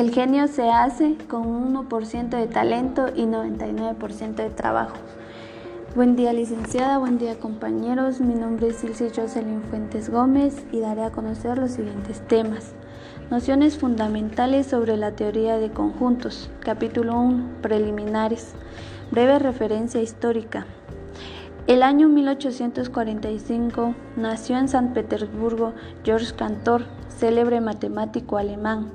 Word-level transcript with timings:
El 0.00 0.14
genio 0.14 0.48
se 0.48 0.70
hace 0.70 1.18
con 1.28 1.46
un 1.46 1.74
1% 1.74 2.30
de 2.30 2.46
talento 2.46 3.08
y 3.14 3.24
99% 3.24 4.34
de 4.34 4.48
trabajo. 4.48 4.96
Buen 5.94 6.16
día 6.16 6.32
licenciada, 6.32 6.96
buen 6.96 7.18
día 7.18 7.38
compañeros. 7.38 8.18
Mi 8.18 8.32
nombre 8.32 8.68
es 8.68 8.82
Ilse 8.82 9.12
Jocelyn 9.14 9.60
Fuentes 9.60 10.08
Gómez 10.08 10.64
y 10.72 10.80
daré 10.80 11.04
a 11.04 11.10
conocer 11.10 11.58
los 11.58 11.72
siguientes 11.72 12.26
temas. 12.26 12.72
Nociones 13.30 13.76
fundamentales 13.76 14.68
sobre 14.68 14.96
la 14.96 15.12
teoría 15.12 15.58
de 15.58 15.70
conjuntos. 15.70 16.48
Capítulo 16.60 17.20
1. 17.20 17.60
Preliminares. 17.60 18.54
Breve 19.10 19.38
referencia 19.38 20.00
histórica. 20.00 20.64
El 21.66 21.82
año 21.82 22.08
1845 22.08 23.94
nació 24.16 24.56
en 24.56 24.68
San 24.68 24.94
Petersburgo 24.94 25.74
George 26.04 26.34
Cantor, 26.34 26.86
célebre 27.18 27.60
matemático 27.60 28.38
alemán 28.38 28.92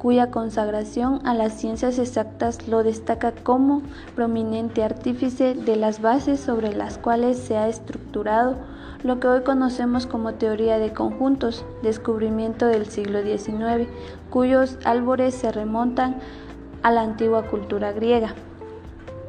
cuya 0.00 0.30
consagración 0.30 1.20
a 1.26 1.34
las 1.34 1.52
ciencias 1.52 1.98
exactas 1.98 2.66
lo 2.66 2.82
destaca 2.82 3.32
como 3.32 3.82
prominente 4.16 4.82
artífice 4.82 5.54
de 5.54 5.76
las 5.76 6.00
bases 6.00 6.40
sobre 6.40 6.72
las 6.72 6.96
cuales 6.96 7.38
se 7.38 7.58
ha 7.58 7.68
estructurado 7.68 8.56
lo 9.02 9.20
que 9.20 9.28
hoy 9.28 9.42
conocemos 9.42 10.06
como 10.06 10.34
teoría 10.34 10.78
de 10.78 10.94
conjuntos, 10.94 11.66
descubrimiento 11.82 12.66
del 12.66 12.86
siglo 12.86 13.20
XIX, 13.22 13.90
cuyos 14.30 14.78
álbores 14.84 15.34
se 15.34 15.52
remontan 15.52 16.16
a 16.82 16.90
la 16.90 17.02
antigua 17.02 17.42
cultura 17.48 17.92
griega. 17.92 18.34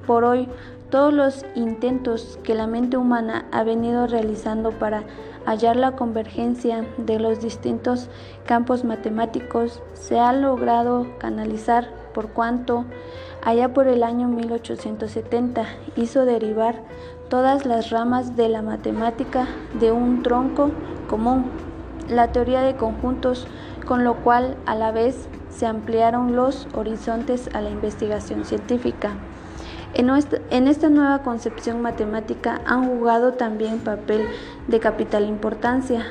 Por 0.08 0.24
hoy, 0.24 0.48
todos 0.90 1.14
los 1.14 1.46
intentos 1.56 2.40
que 2.44 2.56
la 2.56 2.68
mente 2.68 2.96
humana 2.96 3.46
ha 3.52 3.64
venido 3.64 4.08
realizando 4.08 4.72
para 4.72 5.04
hallar 5.46 5.76
la 5.76 5.96
convergencia 5.96 6.86
de 6.98 7.20
los 7.20 7.42
distintos 7.42 8.10
campos 8.46 8.84
matemáticos 8.84 9.82
se 9.94 10.20
ha 10.20 10.34
logrado 10.34 11.08
canalizar 11.18 11.90
por 12.14 12.30
cuanto 12.30 12.86
allá 13.44 13.74
por 13.74 13.88
el 13.88 14.04
año 14.04 14.28
1870 14.28 15.66
hizo 15.96 16.26
derivar 16.26 16.82
todas 17.30 17.66
las 17.66 17.90
ramas 17.90 18.36
de 18.36 18.50
la 18.50 18.62
matemática 18.62 19.48
de 19.80 19.92
un 19.92 20.22
tronco 20.22 20.72
común, 21.10 21.46
la 22.10 22.32
teoría 22.32 22.62
de 22.62 22.76
conjuntos, 22.76 23.48
con 23.86 24.04
lo 24.04 24.16
cual 24.16 24.58
a 24.66 24.76
la 24.76 24.92
vez 24.92 25.28
se 25.50 25.66
ampliaron 25.66 26.36
los 26.36 26.68
horizontes 26.74 27.50
a 27.54 27.62
la 27.62 27.70
investigación 27.70 28.46
científica. 28.46 29.16
En, 29.94 30.68
esta 30.68 30.90
nueva 30.90 31.22
concepción 31.22 31.82
matemática 31.82 32.62
han 32.66 32.88
jugado 32.88 33.34
también 33.34 33.80
papel 33.80 34.26
de 34.68 34.80
capital 34.80 35.28
importancia 35.28 36.06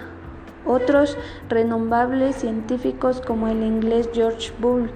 otros 0.67 1.17
renombrables 1.49 2.37
científicos 2.37 3.23
como 3.27 3.49
el 3.49 3.63
inglés 3.63 4.11
George 4.13 4.53
Bull, 4.59 4.91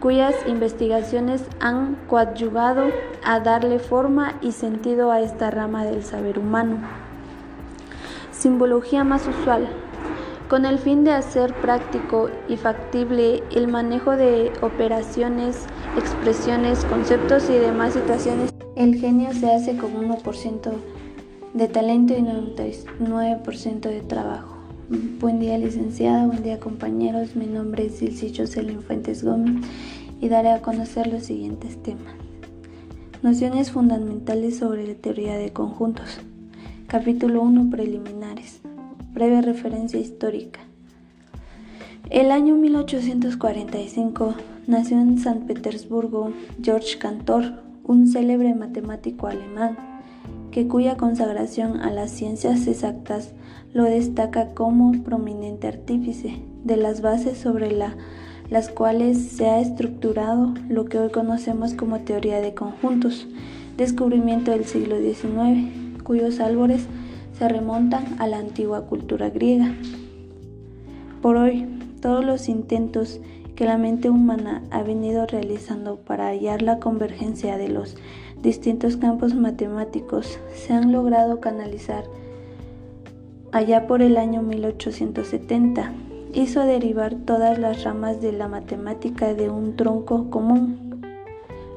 cuyas 0.00 0.34
investigaciones 0.46 1.44
han 1.60 1.96
coadyuvado 2.08 2.86
a 3.24 3.40
darle 3.40 3.78
forma 3.78 4.34
y 4.42 4.52
sentido 4.52 5.12
a 5.12 5.20
esta 5.20 5.50
rama 5.50 5.84
del 5.84 6.02
saber 6.02 6.38
humano. 6.38 6.78
Simbología 8.32 9.04
más 9.04 9.26
usual 9.26 9.68
con 10.48 10.64
el 10.64 10.78
fin 10.78 11.02
de 11.02 11.12
hacer 11.12 11.52
práctico 11.54 12.30
y 12.48 12.56
factible 12.56 13.42
el 13.50 13.66
manejo 13.66 14.12
de 14.12 14.52
operaciones, 14.60 15.66
expresiones, 15.98 16.84
conceptos 16.84 17.48
y 17.48 17.54
demás 17.54 17.94
situaciones. 17.94 18.52
El 18.76 18.96
genio 18.96 19.32
se 19.32 19.50
hace 19.50 19.76
con 19.76 19.94
1% 19.94 20.72
de 21.54 21.68
talento 21.68 22.14
y 22.14 22.20
99% 22.20 23.80
de 23.80 24.00
trabajo. 24.02 24.56
Buen 25.20 25.40
día 25.40 25.58
licenciada, 25.58 26.26
buen 26.26 26.42
día 26.42 26.60
compañeros, 26.60 27.34
mi 27.34 27.46
nombre 27.46 27.86
es 27.86 28.02
Ilse 28.02 28.32
Jocelyn 28.36 28.82
Fuentes 28.82 29.24
Gómez 29.24 29.66
y 30.20 30.28
daré 30.28 30.50
a 30.50 30.62
conocer 30.62 31.06
los 31.06 31.24
siguientes 31.24 31.82
temas. 31.82 32.14
Nociones 33.22 33.70
fundamentales 33.70 34.58
sobre 34.58 34.86
la 34.86 34.94
teoría 34.94 35.36
de 35.36 35.52
conjuntos. 35.52 36.20
Capítulo 36.86 37.42
1 37.42 37.70
Preliminares. 37.70 38.60
Breve 39.12 39.40
referencia 39.40 39.98
histórica. 39.98 40.60
El 42.10 42.30
año 42.30 42.54
1845 42.54 44.34
nació 44.68 45.00
en 45.00 45.18
San 45.18 45.40
Petersburgo 45.40 46.30
George 46.62 46.98
Cantor, 46.98 47.64
un 47.82 48.06
célebre 48.06 48.54
matemático 48.54 49.26
alemán, 49.26 49.76
que 50.52 50.68
cuya 50.68 50.96
consagración 50.96 51.80
a 51.80 51.90
las 51.90 52.12
ciencias 52.12 52.68
exactas 52.68 53.32
lo 53.74 53.82
destaca 53.82 54.54
como 54.54 55.02
prominente 55.02 55.66
artífice 55.66 56.40
de 56.62 56.76
las 56.76 57.00
bases 57.00 57.38
sobre 57.38 57.76
las 57.76 58.68
cuales 58.68 59.18
se 59.18 59.48
ha 59.48 59.58
estructurado 59.58 60.54
lo 60.68 60.84
que 60.84 61.00
hoy 61.00 61.10
conocemos 61.10 61.74
como 61.74 61.98
teoría 62.02 62.40
de 62.40 62.54
conjuntos, 62.54 63.26
descubrimiento 63.76 64.52
del 64.52 64.64
siglo 64.64 64.96
XIX, 65.00 66.04
cuyos 66.04 66.38
álbores 66.38 66.86
se 67.36 67.48
remontan 67.48 68.04
a 68.20 68.28
la 68.28 68.38
antigua 68.38 68.86
cultura 68.86 69.28
griega. 69.28 69.74
Por 71.20 71.36
hoy, 71.36 71.66
todos 72.06 72.24
los 72.24 72.48
intentos 72.48 73.20
que 73.56 73.64
la 73.64 73.78
mente 73.78 74.10
humana 74.10 74.62
ha 74.70 74.84
venido 74.84 75.26
realizando 75.26 75.96
para 75.96 76.28
hallar 76.28 76.62
la 76.62 76.78
convergencia 76.78 77.58
de 77.58 77.68
los 77.68 77.96
distintos 78.40 78.96
campos 78.96 79.34
matemáticos 79.34 80.38
se 80.54 80.72
han 80.72 80.92
logrado 80.92 81.40
canalizar 81.40 82.04
allá 83.50 83.88
por 83.88 84.02
el 84.02 84.18
año 84.18 84.40
1870. 84.42 85.92
Hizo 86.32 86.60
derivar 86.60 87.16
todas 87.16 87.58
las 87.58 87.82
ramas 87.82 88.20
de 88.20 88.30
la 88.30 88.46
matemática 88.46 89.34
de 89.34 89.50
un 89.50 89.74
tronco 89.74 90.30
común, 90.30 91.02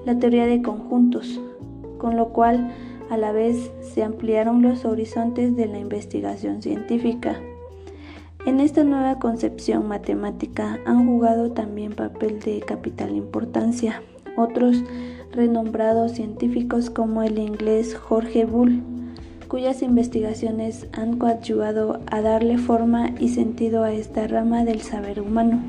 la 0.06 0.19
teoría 0.19 0.45
de 0.45 0.62
conjuntos, 0.62 1.41
con 1.97 2.18
lo 2.18 2.29
cual 2.34 2.72
a 3.09 3.18
la 3.18 3.31
vez 3.31 3.72
se 3.81 4.03
ampliaron 4.03 4.62
los 4.62 4.85
horizontes 4.85 5.56
de 5.56 5.66
la 5.66 5.79
investigación 5.79 6.62
científica. 6.62 7.39
En 8.50 8.60
esta 8.62 8.84
nueva 8.84 9.20
concepción 9.20 9.88
matemática 9.88 10.80
han 10.88 11.06
jugado 11.06 11.52
también 11.52 11.94
papel 11.94 12.40
de 12.40 12.62
capital 12.62 13.16
importancia 13.16 14.02
otros 14.36 14.84
renombrados 15.32 16.14
científicos 16.14 16.90
como 16.90 17.22
el 17.22 17.38
inglés 17.38 17.94
Jorge 17.94 18.46
Bull, 18.46 18.82
cuyas 19.48 19.84
investigaciones 19.84 20.88
han 20.94 21.20
coadyuvado 21.20 22.00
a 22.10 22.22
darle 22.22 22.58
forma 22.58 23.12
y 23.20 23.30
sentido 23.30 23.84
a 23.84 23.92
esta 23.92 24.26
rama 24.26 24.66
del 24.66 24.81
saber 24.81 25.22
humano. 25.22 25.62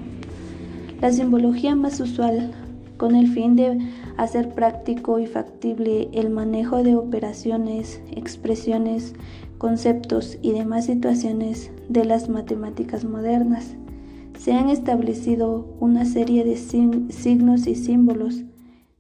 La 1.02 1.12
simbología 1.12 1.74
más 1.74 2.00
usual 2.00 2.50
con 2.96 3.14
el 3.14 3.28
fin 3.28 3.56
de 3.56 3.78
hacer 4.16 4.54
práctico 4.54 5.18
y 5.18 5.26
factible 5.26 6.08
el 6.14 6.30
manejo 6.30 6.82
de 6.82 6.96
operaciones, 6.96 8.00
expresiones, 8.10 9.12
conceptos 9.58 10.38
y 10.40 10.52
demás 10.52 10.86
situaciones 10.86 11.70
de 11.90 12.04
las 12.04 12.28
matemáticas 12.28 13.04
modernas. 13.04 13.74
Se 14.38 14.52
han 14.52 14.70
establecido 14.70 15.66
una 15.80 16.04
serie 16.04 16.44
de 16.44 16.56
signos 16.56 17.66
y 17.66 17.74
símbolos, 17.74 18.44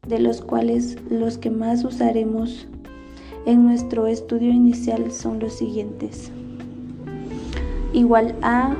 de 0.06 0.18
los 0.18 0.42
cuales 0.42 0.98
los 1.08 1.38
que 1.38 1.50
más 1.50 1.84
usaremos 1.84 2.66
en 3.46 3.64
nuestro 3.64 4.08
estudio 4.08 4.50
inicial 4.50 5.12
son 5.12 5.38
los 5.38 5.52
siguientes. 5.52 6.32
Igual 7.92 8.34
a, 8.42 8.74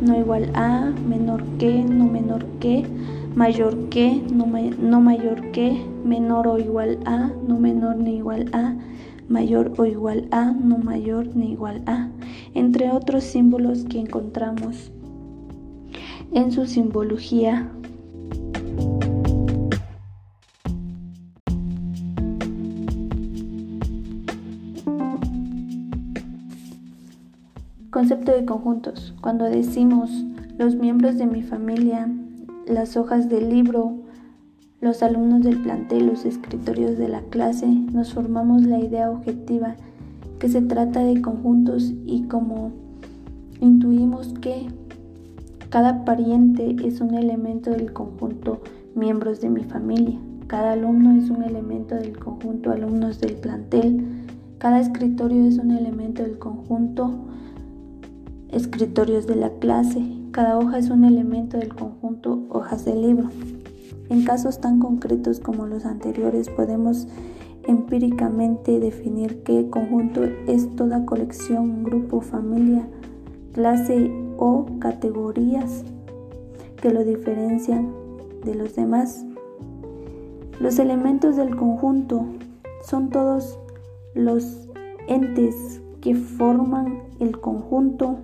no 0.00 0.18
igual 0.18 0.50
a, 0.54 0.90
menor 1.06 1.44
que, 1.58 1.84
no 1.84 2.06
menor 2.06 2.46
que, 2.58 2.86
mayor 3.34 3.90
que, 3.90 4.22
no, 4.32 4.46
mayor 4.46 5.50
que, 5.52 5.84
menor 6.04 6.48
o 6.48 6.58
igual 6.58 7.00
a, 7.04 7.30
no 7.46 7.58
menor 7.58 7.98
ni 7.98 8.16
igual 8.16 8.48
a, 8.54 8.74
mayor 9.28 9.72
o 9.76 9.84
igual 9.84 10.26
a, 10.30 10.52
no 10.52 10.78
mayor 10.78 11.36
ni 11.36 11.52
igual 11.52 11.82
a, 11.86 12.08
entre 12.54 12.90
otros 12.90 13.24
símbolos 13.24 13.84
que 13.84 14.00
encontramos 14.00 14.92
en 16.32 16.52
su 16.52 16.66
simbología. 16.66 17.70
Concepto 27.90 28.32
de 28.32 28.44
conjuntos. 28.46 29.14
Cuando 29.20 29.44
decimos 29.44 30.10
los 30.58 30.74
miembros 30.76 31.18
de 31.18 31.26
mi 31.26 31.42
familia 31.42 32.08
las 32.66 32.96
hojas 32.96 33.28
del 33.28 33.50
libro, 33.50 33.94
los 34.80 35.02
alumnos 35.02 35.42
del 35.42 35.60
plantel, 35.60 36.06
los 36.06 36.24
escritorios 36.24 36.96
de 36.98 37.08
la 37.08 37.20
clase, 37.22 37.66
nos 37.66 38.14
formamos 38.14 38.62
la 38.62 38.78
idea 38.78 39.10
objetiva 39.10 39.76
que 40.42 40.48
se 40.48 40.60
trata 40.60 41.04
de 41.04 41.22
conjuntos 41.22 41.92
y 42.04 42.24
como 42.24 42.72
intuimos 43.60 44.34
que 44.40 44.66
cada 45.68 46.04
pariente 46.04 46.74
es 46.84 47.00
un 47.00 47.14
elemento 47.14 47.70
del 47.70 47.92
conjunto 47.92 48.60
miembros 48.96 49.40
de 49.40 49.50
mi 49.50 49.62
familia, 49.62 50.18
cada 50.48 50.72
alumno 50.72 51.12
es 51.12 51.30
un 51.30 51.44
elemento 51.44 51.94
del 51.94 52.18
conjunto 52.18 52.72
alumnos 52.72 53.20
del 53.20 53.34
plantel, 53.34 54.04
cada 54.58 54.80
escritorio 54.80 55.44
es 55.44 55.58
un 55.58 55.70
elemento 55.70 56.24
del 56.24 56.40
conjunto 56.40 57.14
escritorios 58.48 59.28
de 59.28 59.36
la 59.36 59.50
clase, 59.60 60.02
Cada 60.32 60.58
hoja 60.58 60.78
es 60.78 60.90
un 60.90 61.04
elemento 61.04 61.56
del 61.56 61.72
conjunto 61.72 62.46
hojas 62.48 62.84
del 62.84 63.02
libro. 63.02 63.28
En 64.08 64.24
casos 64.24 64.60
tan 64.60 64.80
concretos 64.80 65.38
como 65.38 65.66
los 65.66 65.84
anteriores 65.84 66.48
podemos 66.48 67.06
empíricamente 67.66 68.80
definir 68.80 69.42
que 69.42 69.68
conjunto 69.70 70.24
es 70.46 70.74
toda 70.76 71.06
colección, 71.06 71.84
grupo, 71.84 72.20
familia, 72.20 72.86
clase 73.52 74.10
o 74.38 74.66
categorías 74.78 75.84
que 76.80 76.90
lo 76.90 77.04
diferencian 77.04 77.92
de 78.44 78.54
los 78.54 78.74
demás. 78.74 79.24
Los 80.60 80.78
elementos 80.78 81.36
del 81.36 81.56
conjunto 81.56 82.24
son 82.84 83.10
todos 83.10 83.58
los 84.14 84.68
entes 85.08 85.80
que 86.00 86.14
forman 86.14 87.02
el 87.20 87.40
conjunto. 87.40 88.18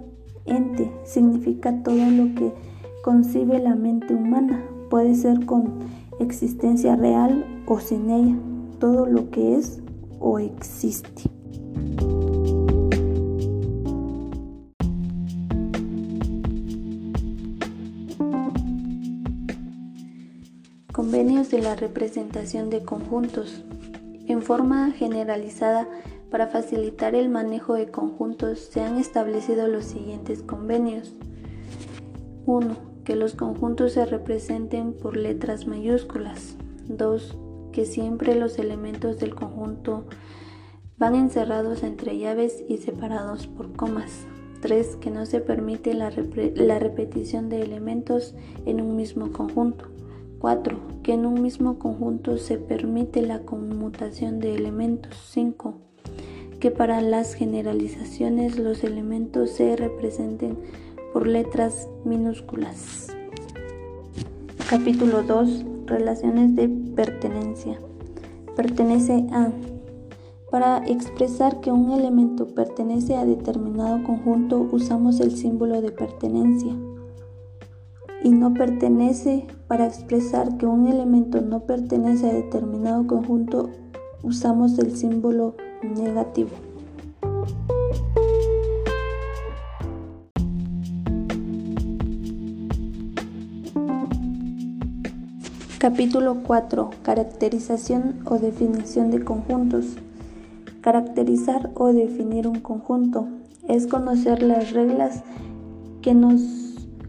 Ente 0.45 0.93
significa 1.05 1.83
todo 1.83 2.11
lo 2.11 2.35
que 2.35 2.53
concibe 3.03 3.59
la 3.59 3.75
mente 3.75 4.15
humana. 4.15 4.63
Puede 4.91 5.15
ser 5.15 5.47
con 5.47 5.79
existencia 6.19 6.97
real 6.97 7.45
o 7.67 7.79
sin 7.79 8.11
ella. 8.11 8.37
Todo 8.79 9.07
lo 9.07 9.31
que 9.31 9.57
es 9.57 9.81
o 10.21 10.39
existe. 10.39 11.23
Convenios 20.93 21.51
de 21.51 21.61
la 21.61 21.75
representación 21.75 22.71
de 22.71 22.85
conjuntos. 22.85 23.65
En 24.27 24.43
forma 24.43 24.93
generalizada, 24.93 25.89
para 26.31 26.47
facilitar 26.47 27.15
el 27.15 27.31
manejo 27.31 27.75
de 27.75 27.91
conjuntos 27.91 28.61
se 28.61 28.83
han 28.83 28.99
establecido 28.99 29.67
los 29.67 29.87
siguientes 29.87 30.43
convenios. 30.43 31.15
1. 32.47 32.77
Que 33.05 33.17
los 33.17 33.35
conjuntos 33.35 33.93
se 33.93 34.07
representen 34.07 34.93
por 34.93 35.17
letras 35.17 35.67
mayúsculas. 35.67 36.57
2. 36.89 37.48
Que 37.79 37.87
siempre 37.87 38.35
los 38.35 38.59
elementos 38.59 39.21
del 39.21 39.37
conjunto 39.37 40.03
van 40.99 41.15
encerrados 41.15 41.85
entre 41.85 42.19
llaves 42.19 42.65
y 42.69 42.79
separados 42.79 43.47
por 43.47 43.73
comas. 43.75 44.27
3. 44.63 44.97
Que 44.97 45.13
no 45.13 45.27
se 45.27 45.39
permite 45.39 45.95
la, 45.95 46.11
la 46.57 46.81
repetición 46.81 47.49
de 47.49 47.63
elementos 47.63 48.35
en 48.67 48.81
un 48.81 48.97
mismo 48.97 49.31
conjunto. 49.31 49.85
4. 50.41 50.77
Que 51.05 51.13
en 51.13 51.25
un 51.25 51.41
mismo 51.41 51.79
conjunto 51.79 52.37
se 52.37 52.59
permite 52.59 53.23
la 53.23 53.43
conmutación 53.43 54.41
de 54.41 54.57
elementos. 54.57 55.15
5. 55.31 55.79
Que 56.59 56.73
para 56.73 57.01
las 57.01 57.35
generalizaciones 57.35 58.59
los 58.59 58.83
elementos 58.83 59.51
se 59.51 59.77
representen 59.77 60.59
por 61.13 61.29
letras 61.29 61.89
minúsculas. 62.05 63.07
Capítulo 64.69 65.23
2. 65.23 65.78
Relaciones 65.89 66.55
de 66.55 66.69
pertenencia. 66.69 67.79
Pertenece 68.55 69.27
a. 69.33 69.51
Para 70.51 70.79
expresar 70.87 71.61
que 71.61 71.73
un 71.73 71.93
elemento 71.93 72.47
pertenece 72.47 73.17
a 73.17 73.25
determinado 73.25 74.03
conjunto 74.05 74.69
usamos 74.71 75.21
el 75.21 75.37
símbolo 75.37 75.83
de 75.83 75.91
pertenencia 75.91 76.75
y 78.23 78.31
no 78.31 78.55
pertenece 78.55 79.47
para 79.67 79.87
expresar 79.87 80.57
que 80.57 80.67
un 80.67 80.87
elemento 80.89 81.41
no 81.41 81.61
pertenece 81.61 82.29
a 82.29 82.35
determinado 82.35 83.07
conjunto 83.07 83.71
usamos 84.23 84.79
el 84.79 84.97
símbolo 84.97 85.55
negativo. 85.83 86.51
Capítulo 95.91 96.43
4. 96.47 96.91
Caracterización 97.01 98.21
o 98.27 98.39
definición 98.39 99.11
de 99.11 99.25
conjuntos. 99.25 99.97
Caracterizar 100.83 101.71
o 101.77 101.95
definir 101.95 102.47
un 102.47 102.61
conjunto 102.61 103.27
es 103.67 103.87
conocer 103.87 104.43
las 104.43 104.73
reglas 104.73 105.25
que 106.03 106.13
nos 106.13 106.43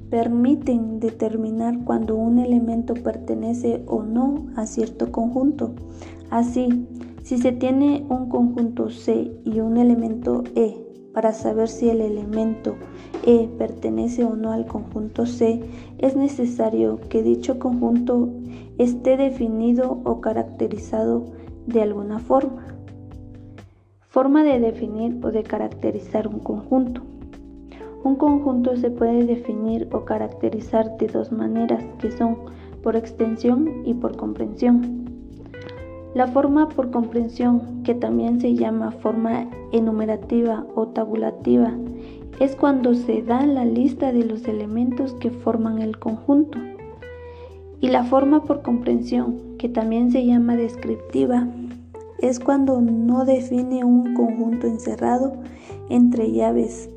permiten 0.09 1.01
determinar 1.01 1.83
cuando 1.83 2.15
un 2.15 2.39
elemento 2.39 2.93
pertenece 2.93 3.83
o 3.85 4.03
no 4.03 4.45
a 4.55 4.65
cierto 4.65 5.11
conjunto. 5.11 5.73
Así, 6.29 6.87
si 7.21 7.37
se 7.37 7.51
tiene 7.51 8.05
un 8.07 8.29
conjunto 8.29 8.91
C 8.91 9.29
y 9.43 9.59
un 9.59 9.75
elemento 9.75 10.45
E, 10.55 10.88
para 11.19 11.33
saber 11.33 11.67
si 11.67 11.89
el 11.89 11.99
elemento 11.99 12.77
E 13.25 13.49
pertenece 13.57 14.23
o 14.23 14.37
no 14.37 14.53
al 14.53 14.65
conjunto 14.65 15.25
C, 15.25 15.61
es 15.97 16.15
necesario 16.15 16.97
que 17.09 17.23
dicho 17.23 17.59
conjunto 17.59 18.29
esté 18.77 19.17
definido 19.17 19.99
o 20.05 20.21
caracterizado 20.21 21.25
de 21.67 21.81
alguna 21.81 22.19
forma. 22.19 22.67
Forma 24.07 24.45
de 24.45 24.61
definir 24.61 25.19
o 25.21 25.31
de 25.31 25.43
caracterizar 25.43 26.25
un 26.25 26.39
conjunto. 26.39 27.01
Un 28.05 28.15
conjunto 28.15 28.77
se 28.77 28.89
puede 28.89 29.25
definir 29.25 29.89
o 29.91 30.05
caracterizar 30.05 30.95
de 30.99 31.07
dos 31.07 31.33
maneras, 31.33 31.83
que 31.99 32.11
son 32.11 32.37
por 32.81 32.95
extensión 32.95 33.81
y 33.83 33.93
por 33.93 34.15
comprensión. 34.15 35.18
La 36.13 36.27
forma 36.27 36.69
por 36.69 36.91
comprensión, 36.91 37.83
que 37.83 37.93
también 37.93 38.41
se 38.41 38.55
llama 38.55 38.91
forma 38.91 39.47
enumerativa 39.71 40.65
o 40.75 40.87
tabulativa, 40.87 41.73
es 42.39 42.55
cuando 42.55 42.93
se 42.93 43.21
da 43.21 43.45
la 43.45 43.65
lista 43.65 44.11
de 44.11 44.25
los 44.25 44.47
elementos 44.47 45.13
que 45.15 45.29
forman 45.29 45.81
el 45.81 45.99
conjunto. 45.99 46.57
Y 47.81 47.89
la 47.89 48.03
forma 48.03 48.43
por 48.43 48.61
comprensión, 48.61 49.57
que 49.57 49.69
también 49.69 50.11
se 50.11 50.25
llama 50.25 50.55
descriptiva, 50.55 51.47
es 52.19 52.39
cuando 52.39 52.81
no 52.81 53.25
define 53.25 53.83
un 53.83 54.13
conjunto 54.13 54.67
encerrado 54.67 55.33
entre 55.89 56.31
llaves 56.31 56.89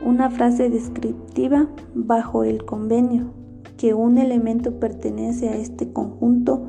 una 0.00 0.30
frase 0.30 0.68
descriptiva 0.68 1.68
bajo 1.94 2.44
el 2.44 2.64
convenio, 2.64 3.32
que 3.76 3.94
un 3.94 4.18
elemento 4.18 4.78
pertenece 4.78 5.48
a 5.48 5.56
este 5.56 5.92
conjunto, 5.92 6.66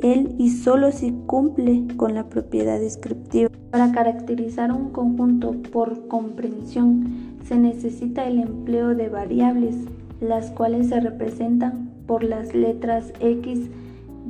él 0.00 0.34
y 0.38 0.50
solo 0.50 0.92
si 0.92 1.12
cumple 1.26 1.84
con 1.96 2.14
la 2.14 2.28
propiedad 2.28 2.78
descriptiva. 2.78 3.50
Para 3.70 3.92
caracterizar 3.92 4.72
un 4.72 4.90
conjunto 4.90 5.52
por 5.72 6.08
comprensión 6.08 7.36
se 7.44 7.56
necesita 7.56 8.26
el 8.26 8.40
empleo 8.40 8.94
de 8.94 9.08
variables, 9.08 9.76
las 10.20 10.50
cuales 10.50 10.88
se 10.88 11.00
representan 11.00 11.90
por 12.06 12.24
las 12.24 12.54
letras 12.54 13.12
X, 13.20 13.68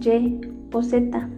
Y 0.00 0.40
o 0.72 0.82
Z 0.82 1.28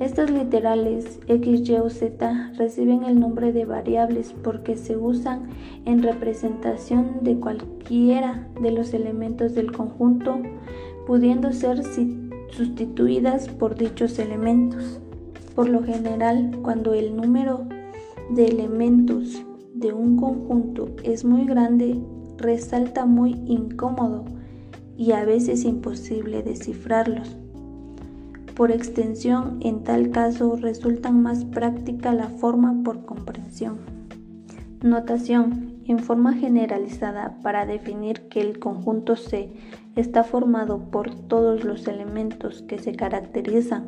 estas 0.00 0.28
literales 0.28 1.20
X, 1.28 1.68
Y 1.68 1.74
o 1.76 1.88
Z 1.88 2.52
reciben 2.58 3.04
el 3.04 3.20
nombre 3.20 3.52
de 3.52 3.64
variables 3.64 4.34
porque 4.42 4.76
se 4.76 4.96
usan 4.96 5.50
en 5.84 6.02
representación 6.02 7.18
de 7.22 7.38
cualquiera 7.38 8.48
de 8.60 8.72
los 8.72 8.92
elementos 8.92 9.54
del 9.54 9.70
conjunto, 9.70 10.42
pudiendo 11.06 11.52
ser 11.52 11.84
sustituidas 12.56 13.48
por 13.48 13.76
dichos 13.76 14.18
elementos. 14.18 15.00
Por 15.54 15.68
lo 15.68 15.82
general, 15.82 16.58
cuando 16.62 16.94
el 16.94 17.16
número 17.16 17.66
de 18.30 18.46
elementos 18.46 19.44
de 19.74 19.92
un 19.92 20.16
conjunto 20.16 20.88
es 21.02 21.24
muy 21.24 21.44
grande, 21.44 22.00
resalta 22.38 23.06
muy 23.06 23.32
incómodo 23.46 24.24
y 24.96 25.12
a 25.12 25.24
veces 25.24 25.64
imposible 25.64 26.42
descifrarlos. 26.42 27.36
Por 28.54 28.70
extensión, 28.70 29.58
en 29.60 29.82
tal 29.82 30.10
caso 30.10 30.56
resulta 30.56 31.10
más 31.10 31.44
práctica 31.44 32.12
la 32.12 32.28
forma 32.28 32.82
por 32.84 33.04
comprensión. 33.04 33.78
Notación. 34.80 35.73
En 35.86 35.98
forma 35.98 36.32
generalizada, 36.32 37.38
para 37.42 37.66
definir 37.66 38.28
que 38.28 38.40
el 38.40 38.58
conjunto 38.58 39.16
C 39.16 39.50
está 39.96 40.24
formado 40.24 40.78
por 40.90 41.14
todos 41.14 41.62
los 41.62 41.86
elementos 41.86 42.62
que 42.62 42.78
se 42.78 42.92
caracterizan 42.92 43.86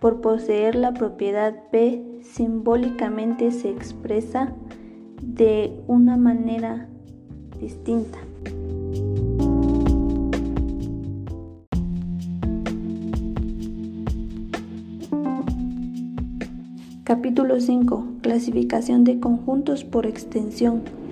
por 0.00 0.22
poseer 0.22 0.74
la 0.74 0.94
propiedad 0.94 1.54
P, 1.70 2.02
simbólicamente 2.22 3.50
se 3.50 3.68
expresa 3.68 4.54
de 5.22 5.82
una 5.86 6.16
manera 6.16 6.88
distinta. 7.60 8.18
Capítulo 17.04 17.60
5. 17.60 18.04
Clasificación 18.22 19.04
de 19.04 19.20
conjuntos 19.20 19.84
por 19.84 20.06
extensión. 20.06 21.03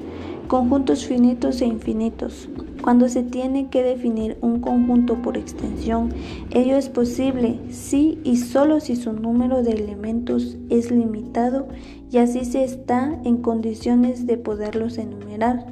Conjuntos 0.48 1.06
finitos 1.06 1.62
e 1.62 1.66
infinitos. 1.66 2.48
Cuando 2.82 3.08
se 3.08 3.22
tiene 3.22 3.68
que 3.70 3.82
definir 3.82 4.36
un 4.42 4.60
conjunto 4.60 5.22
por 5.22 5.36
extensión, 5.36 6.10
ello 6.50 6.76
es 6.76 6.88
posible 6.88 7.58
si 7.70 8.18
y 8.24 8.36
solo 8.36 8.80
si 8.80 8.96
su 8.96 9.12
número 9.12 9.62
de 9.62 9.72
elementos 9.72 10.58
es 10.68 10.90
limitado 10.90 11.68
y 12.10 12.18
así 12.18 12.44
se 12.44 12.64
está 12.64 13.18
en 13.24 13.38
condiciones 13.38 14.26
de 14.26 14.36
poderlos 14.36 14.98
enumerar. 14.98 15.64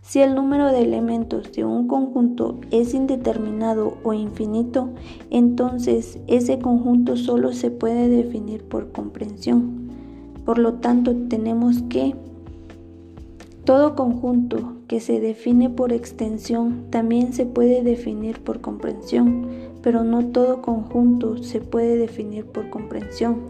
Si 0.00 0.20
el 0.20 0.34
número 0.34 0.72
de 0.72 0.80
elementos 0.80 1.52
de 1.52 1.66
un 1.66 1.86
conjunto 1.86 2.58
es 2.70 2.94
indeterminado 2.94 3.98
o 4.04 4.14
infinito, 4.14 4.88
entonces 5.28 6.18
ese 6.28 6.58
conjunto 6.58 7.14
solo 7.14 7.52
se 7.52 7.70
puede 7.70 8.08
definir 8.08 8.64
por 8.64 8.90
comprensión. 8.90 9.90
Por 10.46 10.56
lo 10.58 10.76
tanto, 10.76 11.14
tenemos 11.28 11.82
que 11.90 12.14
todo 13.68 13.94
conjunto 13.94 14.76
que 14.86 14.98
se 14.98 15.20
define 15.20 15.68
por 15.68 15.92
extensión 15.92 16.86
también 16.88 17.34
se 17.34 17.44
puede 17.44 17.82
definir 17.82 18.40
por 18.40 18.62
comprensión, 18.62 19.46
pero 19.82 20.04
no 20.04 20.24
todo 20.28 20.62
conjunto 20.62 21.36
se 21.42 21.60
puede 21.60 21.98
definir 21.98 22.46
por 22.46 22.70
comprensión. 22.70 23.40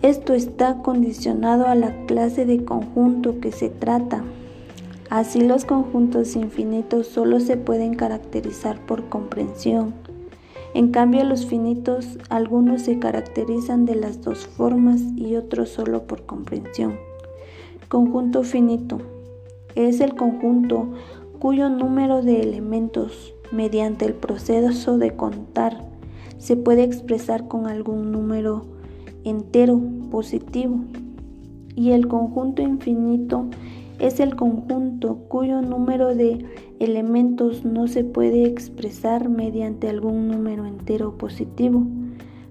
Esto 0.00 0.32
está 0.32 0.78
condicionado 0.78 1.66
a 1.66 1.74
la 1.74 2.06
clase 2.06 2.46
de 2.46 2.64
conjunto 2.64 3.38
que 3.38 3.52
se 3.52 3.68
trata. 3.68 4.24
Así 5.10 5.42
los 5.42 5.66
conjuntos 5.66 6.34
infinitos 6.34 7.06
solo 7.06 7.38
se 7.40 7.58
pueden 7.58 7.92
caracterizar 7.96 8.80
por 8.86 9.10
comprensión. 9.10 9.92
En 10.72 10.90
cambio 10.90 11.22
los 11.24 11.44
finitos 11.44 12.16
algunos 12.30 12.80
se 12.80 12.98
caracterizan 12.98 13.84
de 13.84 13.96
las 13.96 14.22
dos 14.22 14.46
formas 14.46 15.02
y 15.16 15.36
otros 15.36 15.68
solo 15.68 16.04
por 16.04 16.24
comprensión. 16.24 17.09
Conjunto 17.90 18.44
finito. 18.44 18.98
Es 19.74 20.00
el 20.00 20.14
conjunto 20.14 20.92
cuyo 21.40 21.68
número 21.68 22.22
de 22.22 22.40
elementos 22.40 23.34
mediante 23.50 24.04
el 24.04 24.14
proceso 24.14 24.96
de 24.96 25.16
contar 25.16 25.88
se 26.38 26.56
puede 26.56 26.84
expresar 26.84 27.48
con 27.48 27.66
algún 27.66 28.12
número 28.12 28.62
entero 29.24 29.80
positivo. 30.08 30.84
Y 31.74 31.90
el 31.90 32.06
conjunto 32.06 32.62
infinito 32.62 33.46
es 33.98 34.20
el 34.20 34.36
conjunto 34.36 35.16
cuyo 35.26 35.60
número 35.60 36.14
de 36.14 36.46
elementos 36.78 37.64
no 37.64 37.88
se 37.88 38.04
puede 38.04 38.44
expresar 38.44 39.28
mediante 39.28 39.88
algún 39.88 40.28
número 40.28 40.64
entero 40.64 41.18
positivo, 41.18 41.84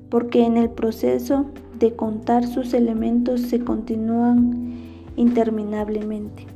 porque 0.10 0.46
en 0.46 0.58
el 0.58 0.70
proceso 0.70 1.46
de 1.80 1.96
contar 1.96 2.46
sus 2.46 2.74
elementos 2.74 3.40
se 3.40 3.64
continúan 3.64 4.70
interminablemente. 5.20 6.48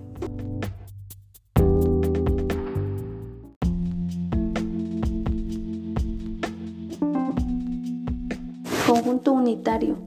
Conjunto 8.87 9.33
unitario 9.33 9.97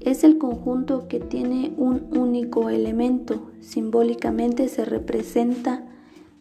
es 0.00 0.24
el 0.24 0.36
conjunto 0.38 1.06
que 1.06 1.20
tiene 1.20 1.74
un 1.76 2.08
único 2.18 2.70
elemento, 2.70 3.52
simbólicamente 3.60 4.66
se 4.66 4.84
representa 4.84 5.84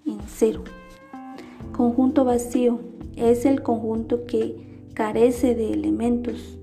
en 0.07 0.17
cero. 0.25 0.63
Conjunto 1.73 2.25
vacío 2.25 2.79
es 3.15 3.45
el 3.45 3.61
conjunto 3.61 4.25
que 4.25 4.87
carece 4.95 5.53
de 5.53 5.73
elementos. 5.73 6.57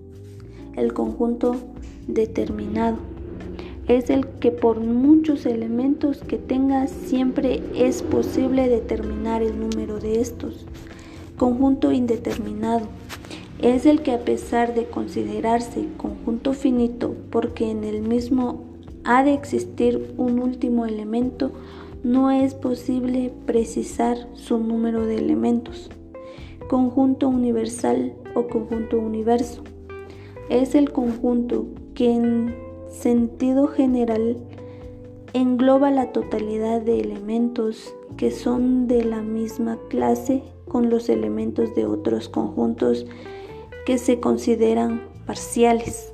El 0.75 0.93
conjunto 0.93 1.55
determinado 2.09 3.08
es 3.89 4.11
el 4.11 4.27
que 4.27 4.51
por 4.51 4.81
muchos 4.81 5.47
elementos 5.47 6.19
que 6.19 6.37
tenga 6.37 6.87
siempre 6.87 7.63
es 7.75 8.03
posible 8.03 8.69
determinar 8.69 9.43
el 9.43 9.59
número 9.59 9.99
de 9.99 10.21
estos. 10.21 10.67
Conjunto 11.39 11.91
indeterminado 11.91 12.87
es 13.61 13.87
el 13.87 14.03
que 14.03 14.13
a 14.13 14.21
pesar 14.21 14.75
de 14.75 14.85
considerarse 14.85 15.89
conjunto 15.97 16.53
finito 16.53 17.15
porque 17.31 17.71
en 17.71 17.83
el 17.83 18.03
mismo 18.03 18.63
ha 19.05 19.25
de 19.25 19.33
existir 19.33 20.15
un 20.19 20.39
último 20.39 20.85
elemento, 20.85 21.51
no 22.05 22.31
es 22.31 22.55
posible 22.55 23.33
precisar 23.47 24.19
su 24.35 24.59
número 24.59 25.07
de 25.07 25.17
elementos. 25.17 25.89
Conjunto 26.69 27.29
universal 27.29 28.13
o 28.35 28.49
conjunto 28.49 28.99
universo 28.99 29.63
es 30.51 30.75
el 30.75 30.93
conjunto 30.93 31.67
que 31.95 32.13
en 32.13 32.68
sentido 32.91 33.69
general 33.69 34.37
engloba 35.33 35.91
la 35.91 36.13
totalidad 36.13 36.81
de 36.81 37.01
elementos 37.01 37.95
que 38.17 38.31
son 38.31 38.87
de 38.87 39.05
la 39.05 39.23
misma 39.23 39.79
clase 39.89 40.43
con 40.67 40.91
los 40.91 41.09
elementos 41.09 41.75
de 41.75 41.87
otros 41.87 42.29
conjuntos 42.29 43.07
que 43.87 43.99
se 43.99 44.21
consideran 44.21 45.03
parciales. 45.27 46.13